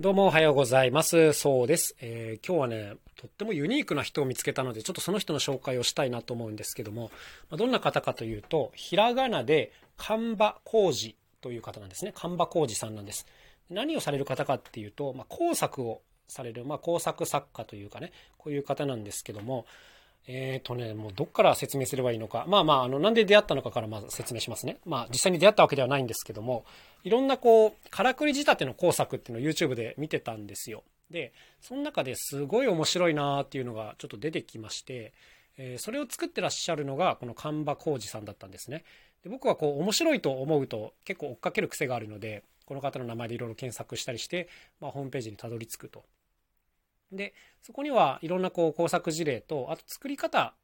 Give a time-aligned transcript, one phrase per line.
[0.00, 1.34] どうもおはようございます。
[1.34, 7.10] そうです、えー、今日はね、とってもユニークな人を見つけたので、ちょっとその人の紹介をしたいなと思うんですけども、
[7.50, 12.12] どんな方かというと、ひらがなで、神場浩二という方なんですね。
[12.16, 13.26] 神場浩二さんなんです。
[13.68, 19.66] 何をされる方かっていうと、まあ、工作をされる、まあ、工作作家というかね、こういう方なんですけども、
[20.26, 22.44] えっ、ー、とね、もうどっから説明すればいいのか。
[22.48, 24.78] まあまあ、あの、なんで出会ったのかからまず説明しますね。
[24.84, 26.64] まあ、実際に出会ったわけではないんですけども、
[27.02, 30.84] いろんなこう、からくり仕立ての工作っていうのを YouTube で見てたんですよ。
[31.10, 35.12] で、その中ですごい面白いなーっていうのがちょっと出てきまして、
[35.58, 38.84] えー、それを作ってらっしゃるのが、この神場浩二さんだったんですね。
[39.24, 44.48] で僕はこう、面白いと思うと結構追っかける癖があるので、この方の名前でいろいろ検索したりして、
[44.80, 46.04] まあ、ホームページにたどり着くと。
[47.12, 50.54] で、そこにはいろんなこう工作事例と、あと作り方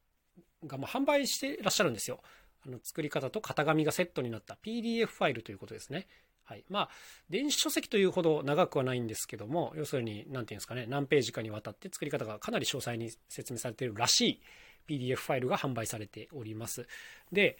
[0.66, 2.20] がま販売してらっしゃるんですよ。
[2.66, 6.06] あの作り方と型紙がセットになった PDF ファイルということですね。
[6.48, 6.64] はい。
[6.70, 6.88] まあ、
[7.28, 14.40] 電子書籍というほど長くはないんですけども、要するに、何て言うんですかね、何ページかにわたって作り方がかなり詳細に説明されているらしい
[14.88, 16.88] PDF ファイルが販売されております。
[17.30, 17.58] で、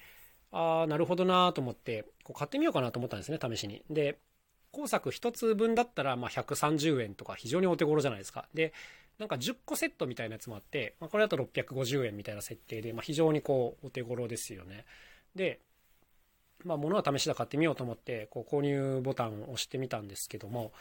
[0.52, 3.82] ああ、なるほどなと思って、こう買ってみようかなと思ったんですね、試しに。
[3.90, 4.18] で、
[4.72, 8.48] 工作1つ分だったら、ま130円とか非常にお手頃じゃないですか。
[8.54, 8.72] で、
[9.18, 14.84] なんか10個セットみたいなやつもあって、まあ、これだと650円みたいな設定で、まあ、非常にこうお手頃ですよね。
[15.34, 15.60] で、
[16.64, 20.72] まあ、物は試しだ買ってみようと思って、こう購入ボタンを押してみたんですけども、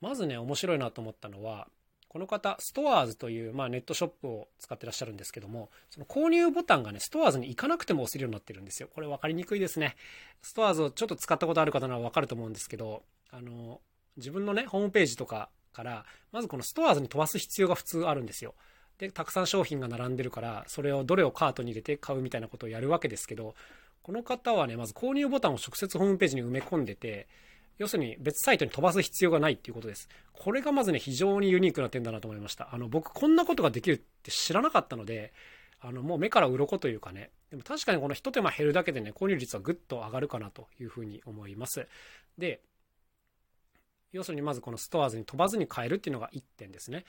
[0.00, 1.68] まずね、面白いなと思ったのは、
[2.08, 8.88] この方、ストアーズという、まあ、ネットショップを使ってらっしゃるんですけども、その購入ボタンがね、ストアーズに行かなくても押せるようになってるんですよ。
[8.94, 9.96] これ分かりにくいですね。
[10.42, 13.02] ストアーズをちょっと使ったことある方なら分かると思うんですけど、
[13.32, 13.80] あの、
[14.16, 18.54] 自分のね、ホームページとかから、まずこのストアーズに飛ばす必要が普通あるんですよ。
[18.98, 23.54] で、たくさん商品が並んでるから、それをどれをカートに入れて買うみたいなことをやるわけですけど、
[24.02, 27.26] この方はね、まず購入ボタンを直接ホームページに埋め込んでて、
[27.78, 30.08] 要するに別サイトに飛ばす必要がないっていうことです。
[30.34, 32.68] これがまずね、非常にユニークな点だなと思いました。
[32.72, 35.32] あの、僕こんなことができるって知らなかったので、
[35.80, 41.88] あの、もう目から鱗というかね、でも確かにこの一手間減るだけでね、購入率はぐっと上がるかなというふうに思います。
[42.38, 42.60] で、
[44.12, 47.04] 要するにまずこのストアーズに飛ばずに買えるっていうのが1点ですね。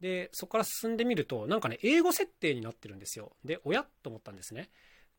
[0.00, 3.32] で、そこから進んでみると、なんかね、英語設定になってるんですよ。
[3.44, 4.70] で、おやと思ったんですね。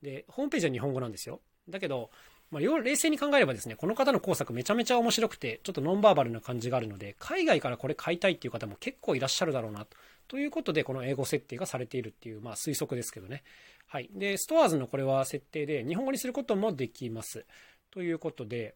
[0.01, 1.41] で、ホームページは日本語なんですよ。
[1.67, 2.11] だけど、
[2.51, 9.97] まあ、冷静に考えればですね、この方の工作めちゃめちゃ面白くて、ちょっとノンバーバルな感じがあるので、海外からこれ買いたいっていう方も結構いらっしゃるだろうなと。
[10.27, 13.43] ということで、この英語設定がされているっていう、まあ推測ですけどね。
[13.87, 14.09] はい。
[14.13, 17.45] で、ストアーズのこれは設定で、日本語にすることもできます。
[17.91, 18.75] ということで、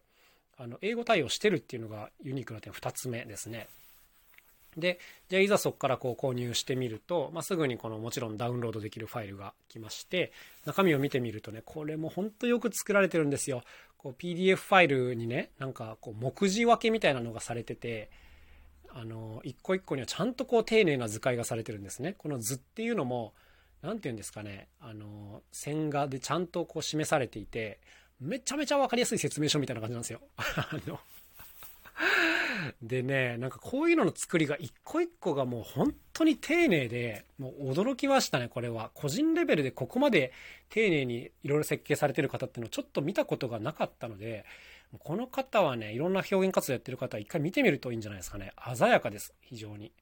[0.56, 3.68] あの英語対応してるっていうのがユニークな点2つ目ですね。
[4.76, 4.98] で、
[5.28, 10.32] じゃあいざそこからこう購入してみると、まあ、すぐにこのもちろんダウンロードできるファイルが来まして、
[10.64, 13.62] 中身を見てみるとね、これも本当よく作られてるんですよ。
[13.98, 18.10] こう PDF ファイルにね、なんかこう目次分けみたいなのがされてて、
[18.90, 22.14] あの、一個一個にはちゃんとこう丁寧な図解がされてるんですね。
[22.18, 23.32] この図っていうのも、
[23.82, 27.80] 何て言うんですかね、あの、線画でちゃんとこう示されていて、
[28.24, 30.20] めちゃめちゃ分かりやすい説明書みたいな感じなんですよ。
[30.36, 30.98] あの
[32.82, 38.90] でね、なんかこういうのの作りが一個一個がもう本当に丁寧で、もう驚きましたね、これは。
[38.94, 40.32] 個人レベルでここまで
[40.70, 44.44] 丁寧にいろいろ設計されてる方っていうのをちょっと見たことがなかったので、
[44.98, 48.52] この方はね、いろんな表現活動やってる方は一回見てみるといいんじゃないですかね。
[48.74, 49.92] 鮮やかです、非常に。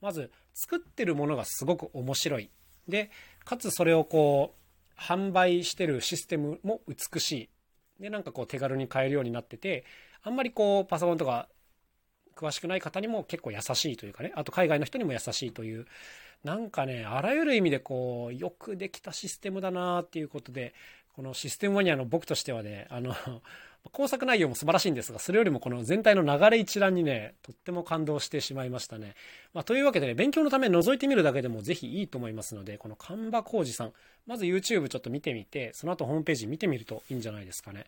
[0.00, 2.50] まず、作ってるものがすごく面白い。
[2.88, 3.10] で、
[3.44, 7.48] かつそれをこう、販売してるシステムも美しい。
[8.00, 9.84] で、なんかこう手軽に買えるようになってて、
[10.22, 11.48] あんまりこうパソコンとか
[12.34, 15.86] 詳しくない方にも結構優しいというかね、あと海外の人にも優しいという、
[16.42, 20.74] なんかね、あらゆる意味でこう、よくできたシステムだなっていうことで、
[21.14, 23.14] このシステムマニアの僕としてはね、あの、
[23.92, 29.14] 工作内容も素晴らしいんですが、それよりもこの全体の流れ一覧にね、とっても感動してしまいましたね。
[29.54, 33.92] まあ、というわけでね、勉強のため覗いてみるだけでもぜひいいと思いますので、この神場浩二さん、
[34.26, 37.86] まず YouTube ちょっと見てみて、その後ホームページ見てみるといいんじゃないですかね。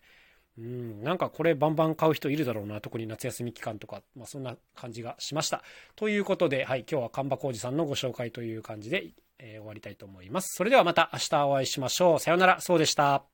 [0.57, 5.63] うん、なんかこれバンバン買う人いるだろうな、特に夏休み期間とか、まあそんな感じがしました。
[5.95, 9.07] ということで、はい、今日は神場浩二さんのご紹介という感じで、
[9.43, 10.55] え、終わりたいと思います。
[10.55, 12.19] それではまた明日お会いしましょう。
[12.19, 13.32] さようなら、そうでした。